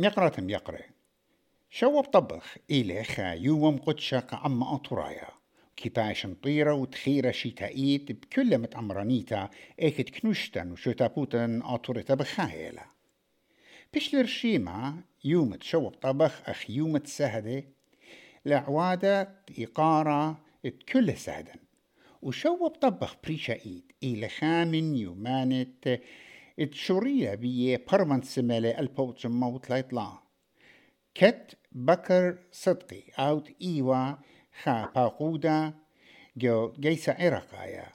[0.00, 0.84] ميقرة ميقرة
[1.70, 5.28] شو بطبخ إلي خا يوم قدشة عم أطرايا.
[5.76, 9.50] كيباش نطيرة وتخيرة شتائيت بكل متعمرانيتا
[10.20, 12.82] كنوشتن وشو تابوتن أطورتا بخايلة
[13.94, 17.64] بيش لرشيمة يوم تشو بطبخ أخ يوم تسهدة
[18.46, 20.40] لعوادة إقارة
[20.92, 21.58] كل سهدن.
[22.22, 26.00] وشو بطبخ بريشا إيد إلى خامن يومانت
[26.66, 30.12] تشوريا بيه برمن سمالة البوتش موت لا
[31.14, 34.14] كت بكر صدقي أوت إيوا
[34.62, 35.74] خا باقودا
[36.36, 37.86] جو جيسا عرقايا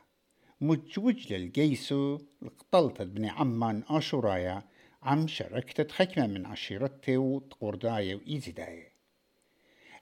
[0.62, 4.64] متجوج للجيسو لقطلت ابن عمان أشورايا.
[5.04, 8.92] عم شركت حكمة من عشيرتي وتقردايا وإيزدايا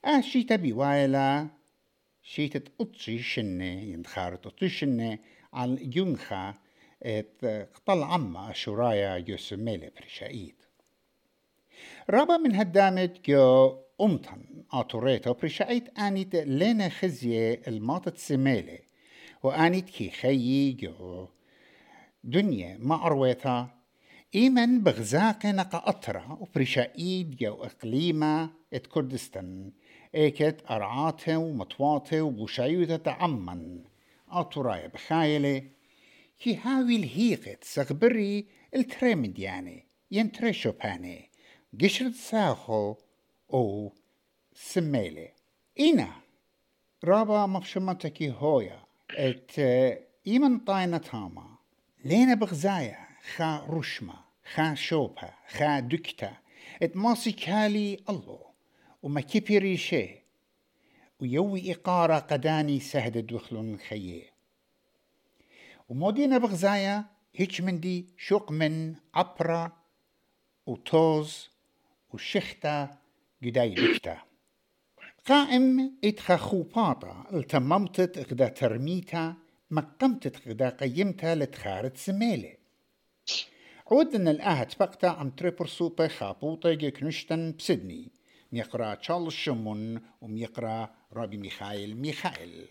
[0.05, 1.48] آه شيتا بوايلا
[2.21, 5.20] شيتا تقطشي شنة ينخار تقطشي شنة
[5.53, 6.55] على يونخا ات
[7.03, 10.55] قطل عما أشورايا يسميلي برشايد
[12.09, 18.79] رابا من هدامت جو أمتن أطوريتو برشايت آنيت لنا خزية الماطت سميلي
[19.43, 21.27] وآنيت كي خيي جو
[22.23, 23.76] دنيا ما أرويتها
[24.35, 29.71] إيمن بغزاق نقا أطرا وبرشايد جو إقليمة ات كردستان
[30.15, 33.83] إيكت أرعاته ومطواته وبوشايوتة تعمن
[34.29, 35.63] أطرايا بخايلة.
[36.41, 41.29] كي هاوي الهيقت سغبري الترمد يعني ينترشو باني.
[41.81, 42.95] قشرت ساخو
[43.53, 43.93] أو
[44.53, 45.33] سميلي.
[45.79, 46.11] إينا
[47.03, 48.79] رابا مفشمتكي هويا
[49.11, 49.59] ات
[50.27, 51.57] إيمن طاينة تاما.
[52.05, 54.15] لينا بغزايا خا رشمة
[54.53, 56.33] خا شوبا خا دكتا.
[56.81, 58.41] ات ماسي كالي الله
[59.03, 60.21] وما كيبيري شي.
[61.20, 64.31] ويوي إقارة قداني سهد دخلون خيه
[65.91, 69.78] ومودينا بغزايا هيك مندي شوق من عبرة
[70.66, 71.50] وتوز
[72.13, 72.97] وشختا
[73.44, 74.17] قداي بكتا
[75.25, 79.35] قائم إتخا خوباطة التممتت إغدا ترميتا
[79.71, 82.53] مقمتت إغدا قيمتا لتخارت سميلة.
[83.91, 88.11] عودنا الآهت بقتا عم تريبر سوبة خابوطة كنشتن بسدني
[88.51, 92.67] ميقرا تشارلز شمون وميقرا رابي ميخائيل ميخائيل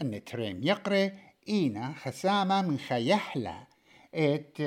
[0.00, 3.66] أن تريم يقرأ إينا خسامة من خيحلة.
[4.14, 4.62] إت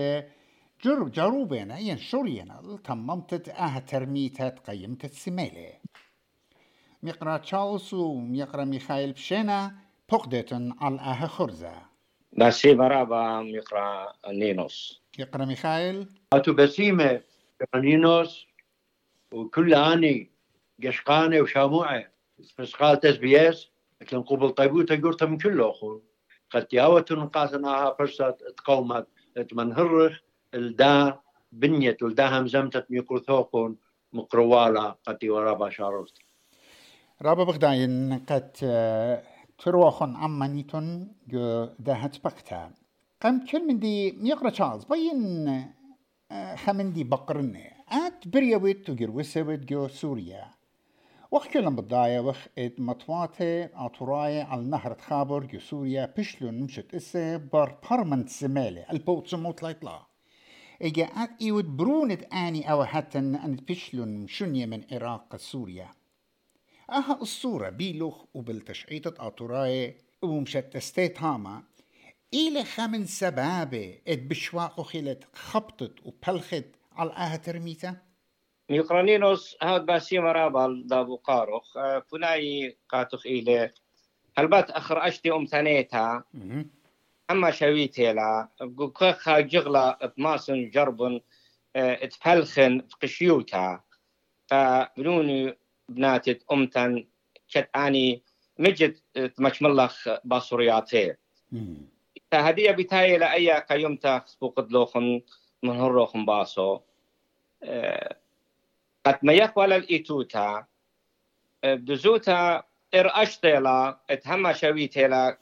[0.83, 5.73] جر جروبنا ين شورينا تممت آه ترميتا قيمت السميلة
[7.03, 9.75] ميقرا تشارلز وميقرا ميخائيل بشينا
[10.11, 11.73] بقدتن على آه خرزة.
[12.33, 15.01] ناسي مرابا ميقرا نينوس.
[15.19, 17.21] يقرا ميخائيل؟ أتو بسيمة
[17.75, 18.47] نينوس
[19.33, 20.31] وكل آني
[20.83, 22.05] قشقانة وشاموعة
[22.59, 23.67] بس قالت اس بي اس
[24.01, 26.01] لكن قبل طيبوتا قرتها من كله أخو.
[26.53, 29.07] قد ياوت نقاطناها فرصة تقومت.
[29.49, 30.19] تمنهرخ
[30.53, 31.19] الدا
[31.51, 33.77] بنيت الدا همزمتت ميكرو ثوقون
[34.13, 36.17] مقروالا قد ورابا شاروست
[37.21, 38.51] رابا بغداين قد
[39.57, 42.71] تروخن عمانيتون جو دهت بقتا.
[43.21, 45.63] قام كل من دي ميقرا تشارلز بين
[46.55, 47.65] خمن دي بقرنة.
[47.89, 50.52] آت بريوت وجر وسوت جو سوريا.
[51.33, 57.79] وخكلم بالضايا وخ ات مطواتي اطرايا على نهر تخابر جو سوريا بشلون مشت اسه بار
[57.89, 60.05] بارمنت سمالي البوت سموت لايطلا
[60.81, 65.91] اجا ات ايود برونت اني أو هاتن ان بشلون شنية من عراق سوريا
[66.89, 71.63] أها الصورة بيلوخ وبالتشعيطة اطرايا ومشت تستيت هاما
[72.33, 78.12] إلى خمن سبابة ات بشواقو خلت خبطت وبلخت على آها ترميتا
[78.69, 81.77] ميقرانينوس هاد باسي مرابال دابو قاروخ
[82.11, 83.71] فناي قاتخ إلى
[84.37, 86.23] هلبات أخر أشتي أم ثانيتها
[87.31, 88.47] أما شويتي لا
[89.17, 91.21] خا جغلا بماسن جربن
[92.11, 93.81] تفلخن قشيوتا
[94.47, 95.57] فبنوني
[95.89, 97.07] بناتت أمتن
[97.49, 98.23] كت أني
[98.59, 98.97] مجد
[99.35, 101.15] تمشملخ باصورياتي
[102.31, 105.21] فهدية بتاي لأي كيومتا سبوقد لوخن
[105.63, 106.79] من هروخن باسو
[109.05, 110.65] قد ما يقبل الإيتوتا
[111.63, 112.63] دزوتا
[112.95, 115.37] إر أشتيلا إتهما شويتيلا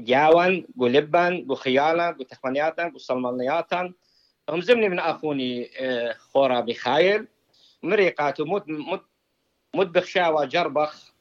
[0.00, 3.92] جاوان قلبان بخيالا بتخمانياتا بصلمانياتا
[4.50, 5.70] هم زمني من أخوني
[6.18, 7.28] خورا بخايل.
[7.82, 9.00] مريقاتو مد مد
[9.74, 11.14] مد بخشاوة جربخ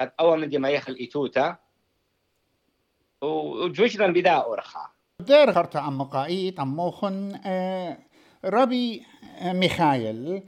[0.00, 1.56] قد أول من دي ما يخل إيتوتا.
[3.20, 4.90] وجوشنا بدا أورخا.
[5.20, 7.98] دير غرت عم مقايت عم موخن آه
[8.44, 9.02] ربي
[9.40, 10.42] آه ميخايل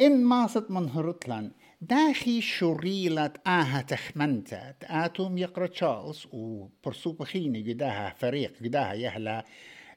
[0.00, 1.52] إن ماست من هرتلان.
[1.80, 9.44] داخي شريلة آها تخمنتا آتوم يقرأ تشارلز وبرسو بخيني قداها فريق قداها يهلا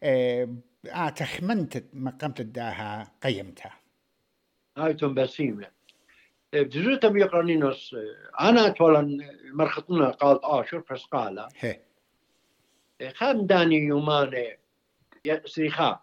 [0.03, 0.55] آه
[0.93, 3.73] آه تخمنت ما قمت الداها قيمتها
[4.77, 5.67] هايتون بسيمة
[6.53, 7.95] بجزوتا بيقرانينوس
[8.41, 9.17] أنا تولا
[9.53, 11.79] مرخطنا قالت آشر فسقالا هي
[13.13, 14.57] خام داني يوماني
[15.45, 15.99] سريخا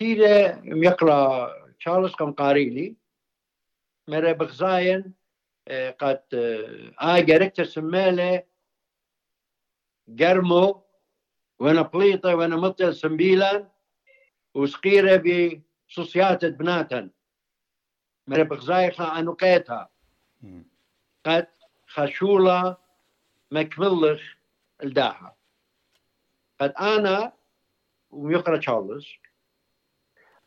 [0.00, 0.14] مهم.
[0.14, 2.96] تيلي يقرأ تشارلز كم قاريلي
[4.08, 5.14] مرة بغزاين
[5.68, 6.22] آه، قد
[7.00, 8.42] آه جركت سمالة
[10.08, 10.82] جرمو
[11.58, 13.68] وأنا بليطة وأنا مطل سمبيلا
[14.54, 15.22] وسقيرة
[15.88, 17.10] بصوصيات بناتا
[18.26, 19.90] مرة بغزاي خا أنوقيتها
[20.42, 20.64] مم.
[21.26, 21.46] قد
[21.86, 22.76] خشولة
[23.50, 24.20] مكملخ
[24.82, 25.36] الداها
[26.60, 27.32] قد أنا
[28.10, 29.06] ويقرأ تشارلز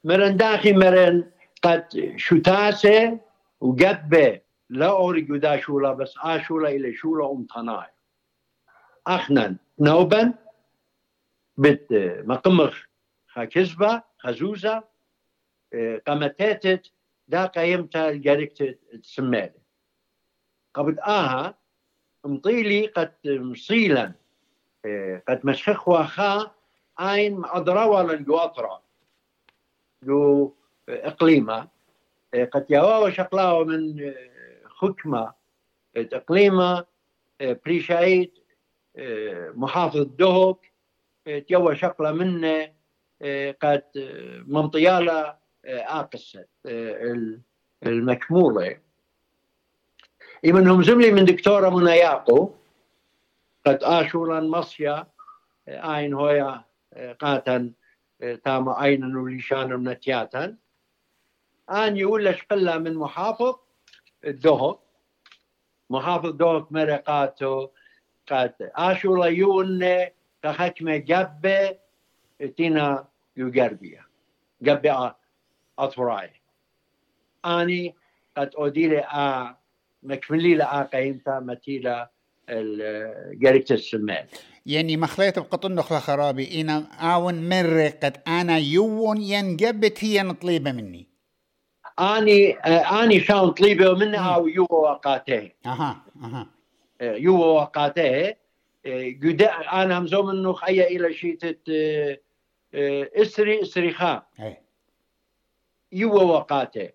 [0.04, 1.32] مرن داخي مرن
[1.64, 3.20] قد شتاسة
[3.62, 7.88] وقبة لا أوريجو دا شولا بس آشولا إلى شولا أم تناي
[9.08, 10.34] أخنا نوبا
[11.58, 11.88] بت
[12.26, 12.86] مقمخ
[13.28, 14.84] خكزبة خزوزة
[15.74, 16.92] آه، قمتاتت
[17.28, 19.62] دا قيمتا الجاركت تسمالي
[20.74, 21.58] قبل آها
[22.26, 24.14] مطيلي قد مصيلا
[25.28, 26.52] قد مشخخ واخا
[26.98, 28.83] عين أضروا للجواطرة
[30.06, 30.54] جو
[30.90, 31.68] إقليمة.
[32.54, 34.14] قد يواوا شقلاو من
[34.66, 35.34] خكمة
[35.96, 36.86] إقليمة.
[37.42, 38.32] بريشايد
[39.56, 40.66] محافظ دهوك
[41.48, 42.72] تيوا شقلة منه
[43.62, 43.84] قد
[44.48, 45.36] منطيالة
[46.66, 47.42] ال-
[47.86, 48.78] المكمولة.
[50.46, 52.50] إيمنهم زملي من دكتورة مناياقو
[53.66, 55.08] قد آشورا مصيا
[55.68, 56.64] آين هويا
[57.20, 57.74] قاتن
[58.44, 60.56] تام عينا وليشان نتياتا.
[61.70, 63.56] آن يقول لش قلة من محافظ
[64.26, 64.80] الدهوك
[65.90, 67.68] محافظ دهوك مرقاتو
[68.28, 69.86] قد آشورا يون
[70.44, 71.78] كحكمة جبة
[72.58, 74.06] تينا يقربيا
[74.62, 75.16] جبة
[75.80, 76.30] أطفراي
[77.46, 77.96] أني
[78.38, 79.58] قد أوديلي آ
[80.04, 82.10] مكملي لآ قيمتا متيلا
[83.32, 84.26] جريكت السمان
[84.66, 86.62] يعني مخليت بقطن نخلة خرابي.
[86.62, 91.08] إنا آون مرة قد أنا يوون ينجبت هي نطليبة مني.
[92.00, 95.52] آني آه، آني شان طليبة منها ويو وقاته.
[95.66, 96.48] أها أها.
[97.02, 98.36] آه، يو وقاته.
[98.86, 99.42] آه، قد
[99.74, 102.20] آنا همزو منه خيا إلى شيتة آه،
[102.74, 104.58] آه، إسري اسريخا أي
[105.92, 106.90] يو وقاته.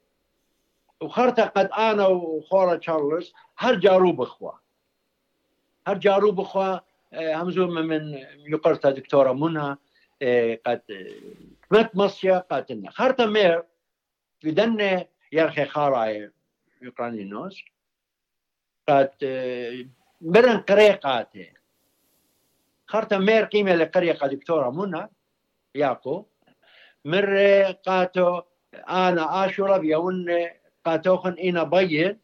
[1.00, 4.60] وخرت قد آنا وخورا تشارلز هر جاروب اخوه
[5.86, 9.76] هر جاروب اخوه آه، همزو من يقرتا دكتورة منى
[10.22, 11.06] آه، قد آه،
[11.70, 13.64] كمت مصيا قاتلنا خرطة مير
[14.44, 16.30] بدن يرخي خاراي
[16.82, 17.62] يقراني الناس
[18.88, 19.86] قد آه،
[20.20, 21.52] برن قريقاتي
[22.86, 25.08] خرطة مير قيمة لقريقة دكتورة منى
[25.74, 26.26] ياكو.
[27.04, 28.42] مر قاتو
[28.74, 30.26] آنا آشورا بيون
[30.84, 32.18] قاتوخن أنا بين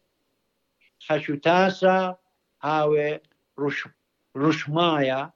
[1.01, 2.17] خشوتاسا
[2.63, 3.21] هاوي
[3.59, 3.89] رش
[4.37, 5.31] رشمايا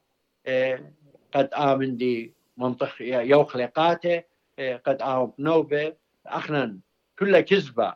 [0.46, 0.92] آه،
[1.34, 4.22] قد آمن دي منطق يوخلقاته
[4.58, 5.94] آه، قد آم نوبة
[6.26, 6.78] أخنا
[7.18, 7.94] كل كذبة.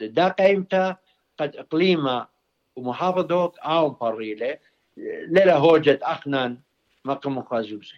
[0.00, 0.96] دا قيمتا
[1.38, 2.26] قد إقليمة
[2.76, 4.58] ومحافظوك آم بريلة
[5.28, 6.56] للا هوجة أخنا
[7.04, 7.96] مقام خازوزة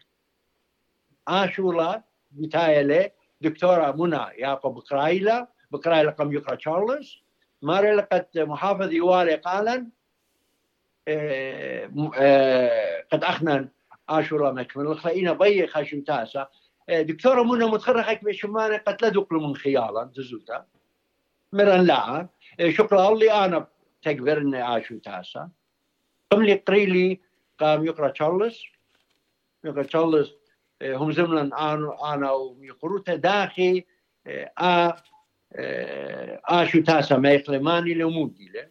[1.29, 3.11] آشولا بتايلة
[3.41, 7.23] دكتورة منى يعقوب بقرايلة بقرايلة قم يقرأ تشارلز.
[7.63, 9.87] ماري قد محافظ يوالي قالا
[13.13, 13.69] قد أخنا
[14.09, 16.49] آشولا مكمل خلينا بي خاشم تاسا
[16.89, 20.67] آه، دكتورة منى متخرجة بشمانة قد لا دقل من خيالا تزوتا
[21.53, 22.29] مرن لا.
[22.61, 23.67] آه، شكرا الله أنا
[24.03, 25.51] تكبرني آشو تاسا
[26.31, 27.21] قم لي قريلي
[27.59, 28.63] قام يقرأ تشارلز.
[29.65, 30.33] يقرأ تشارلز.
[30.83, 33.85] آه، هم زمنا أنا أنا ويقروتا داخي
[34.27, 34.97] آه، آ
[35.53, 38.69] آه، آشو تاسا ما يقلماني لمودي له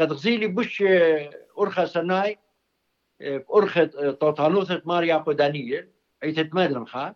[0.00, 2.38] قد غزيلي بش آه، أرخى سناي
[3.20, 3.86] آه، أرخى
[4.20, 5.88] توتانوثة ماريا قدانية
[6.22, 7.14] أي تتمادن خا.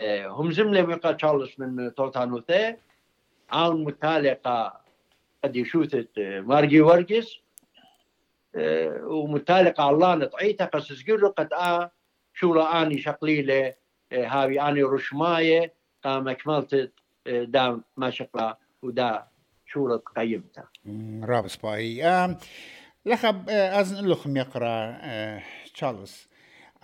[0.00, 2.76] آه، هم زملة ويقا تشارلز من توتانوثة
[3.50, 4.80] عون متالقة
[5.44, 7.38] قد يشوثت آه، مارجي ورقس
[8.54, 11.90] آه، ومتالقة الله نطعيتها قد له قد آ
[12.34, 13.74] شولا آني شقليلة
[14.12, 16.92] آه، هاوي آني رشماية قام أكملت
[17.26, 19.26] آه، دا ما شقلا ودا
[19.72, 20.68] شورة قيمتها
[21.24, 22.02] رابس باي
[23.06, 25.42] لخب آه، أزن لخم يقرأ آه،
[25.74, 26.26] تشارلز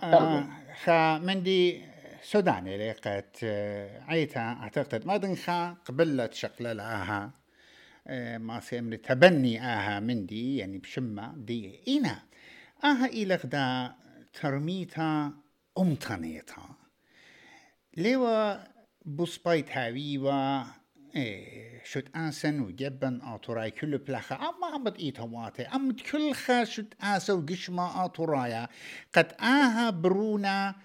[0.03, 0.73] آه، تفضل.
[0.83, 1.81] خا مندي
[2.21, 7.31] سوداني لقت آه، عيتا اعتقد ما دنخا قبلت شقلة لها
[8.07, 11.79] آه، ما سيمري تبني آها مندي يعني بشمة دي.
[11.87, 12.19] إينا
[12.83, 13.95] آها إلى غدا
[14.33, 15.33] ترميتا
[15.77, 16.75] أمتنيتها
[17.97, 18.57] ليوا
[19.05, 20.17] بوسبايت هاوي
[21.09, 26.63] و إيه شد أنسن وجبن آتوراي كل بلخا أما عمد إيت هواتي أمد كل خا
[26.63, 28.67] شد آسا وقشما آتورايا
[29.13, 30.75] قد آها برونا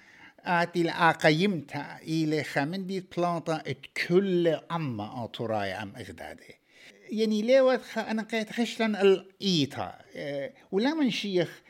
[0.41, 6.55] آتي الآقيمتا إلي خمندي ات كل أما آتورايا أم إغدادي
[7.11, 11.63] يعني ليوت أنا قيت خشلن الإيتا إيه ولا من شيخ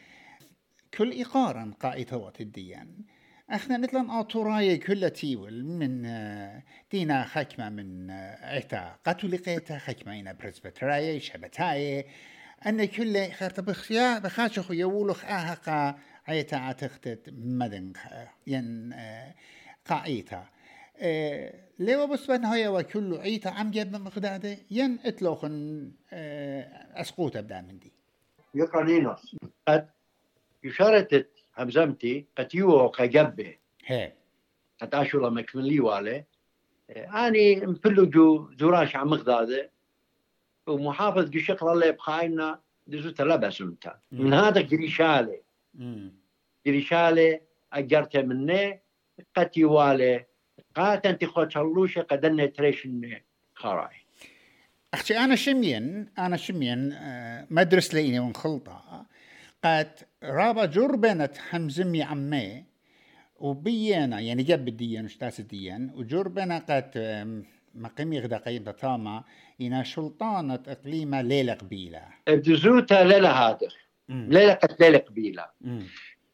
[0.95, 3.05] كل إقارا قائتوات الديان
[3.53, 10.21] إحنا نتلن آتوراي كل تيول من آه، دينا خكمة من آه، عتا قتل لقيتا خكمة
[10.21, 12.07] إنا برزبتراي شبتاي
[12.67, 15.99] أن كل خرط بخيا بخاشخ يولخ آهقا
[16.29, 17.93] عيتا عتختت مدن
[18.47, 19.35] ين آه،
[19.87, 20.47] قايتا
[21.79, 27.93] لو بس بن هيا وكل عيتا عم جاب مقداده ين إتلوخن اسقوط ابدا من دي.
[28.55, 29.37] يقرنينوس
[29.69, 29.89] قد
[30.65, 34.13] يشارتت همزمتي قد يو قجبه هي
[34.81, 36.25] قد اشولا مكملي والي
[36.91, 39.71] اني مفلو جو زوراش عم مغداده
[40.67, 45.41] ومحافظ قشق الله بخاينا دزو تلبس انت من هذا قريشالي
[46.67, 47.41] قريشالي
[47.73, 48.79] اجرته منه
[49.37, 50.25] قد يوالي
[50.75, 52.89] قات انت خوش هلوشه قد تريش
[53.55, 53.97] خراي
[54.95, 56.97] أختي أنا شمين أنا شمين
[57.51, 59.07] مدرس ليني ونخلطه
[59.64, 59.88] قد
[60.23, 62.64] رابا جربنت حمزمي عمي
[63.37, 64.21] وبيانا.
[64.21, 65.04] يعني جاب الديان.
[65.04, 66.90] وشتاس الديان وجربنا قد
[67.75, 69.25] مقيمي غدا قيم تاما
[69.61, 72.02] إنا شلطانة إقليمة ليلة قبيلة.
[72.26, 73.75] بجزوتا ليلة هادر.
[74.09, 75.47] ليلة قد ليلة قبيلة.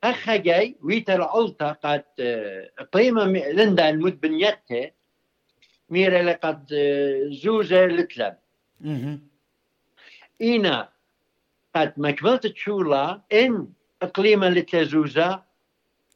[0.04, 4.90] أخا جاي ويتا العلطة قد آه، إقليمة لندا المد بنيته
[5.88, 8.36] ميرا لقد آه، زوزة لتلب
[10.42, 10.88] إنا
[11.76, 13.68] قد مكملت تشولا إن
[14.02, 15.42] إقليما لتلزوزا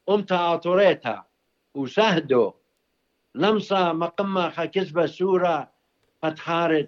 [0.08, 1.24] أمتا عطوريتا
[1.74, 2.52] وسهدو
[3.34, 5.70] لمسا مقمة كسبة سورة
[6.38, 6.86] خارج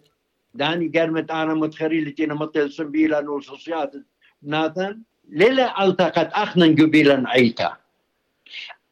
[0.55, 3.93] داني قرمت أنا متخري لتينا مطل سنبيلا نوصوصيات
[4.43, 7.77] ناثن ليلة التقت أخنا قبيلا عيتا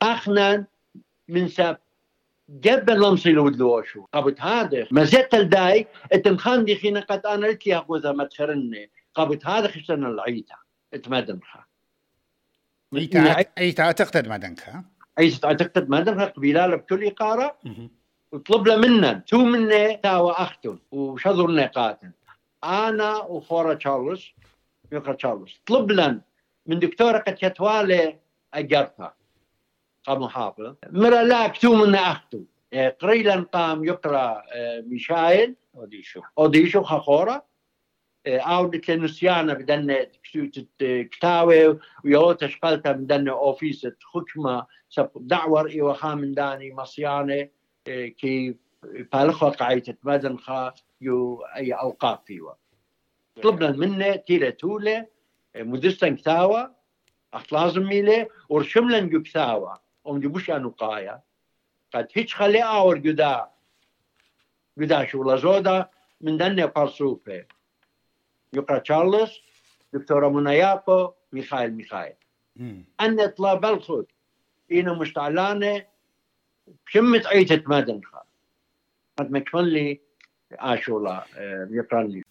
[0.02, 0.66] أخنا
[1.28, 1.76] من سب
[2.48, 8.90] جبل لمسي لودلوشو قبت هذا مزيت الداي اتمخان دي خينا قد أنا لتي أخوذا متخرني
[9.14, 10.56] قابت هذا خشنا العيتا
[10.94, 11.64] اتمدنخا
[12.94, 14.84] عيتا عيتا تقتد مدنخا
[15.18, 17.58] عيتا تقتد مدنخا قبيلة بكل إقارة.
[18.32, 22.12] وطلب له منا تو منا تاوى أختن وشذر نقاتن
[22.64, 24.24] أنا وفورا تشارلز.
[24.92, 25.60] يقرا تشارلز.
[25.66, 26.20] طلب لنا
[26.66, 28.18] من دكتورة قد كتوالي
[28.54, 29.14] أجرتها.
[30.06, 32.44] كمحافظ مرة لا كتو منا أختو
[33.00, 33.84] قريلا قام
[38.26, 40.06] يقرا آه، ميشايل اوديشو اوديشو خخوره عودة لنسيانا بدنا
[40.80, 47.48] كتاوي ويوتا شقلتا بدنا اوفيس خكمة سب دعور ايوا خامن داني مصيانة
[47.86, 48.56] كي
[49.12, 52.52] بالخوا قاعدة مدن خا يو اي اوقاف فيوا
[53.42, 55.06] طلبنا منه تيلا تولة
[55.56, 56.74] مدرسة كتاوى
[57.34, 59.78] اخت لازم ميلة ورشملا جو كتاوى
[60.08, 61.22] ام جبوش انو قايا
[61.94, 63.48] قد هيش خلي اور جدا
[64.78, 65.88] جدا شو لزودا
[66.20, 67.44] من دنيا بارسوفه
[68.54, 69.30] يقرأ تشارلز
[69.92, 72.14] دكتوره منياقو ميخائيل ميخائيل.
[73.00, 74.06] أن طلاب الخد
[74.72, 75.84] إنا مشتعلانة.
[76.86, 78.00] شمت عيتة مدن
[79.16, 80.00] قد مكفن لي
[80.52, 82.22] آشولا آه، يقرأ لي.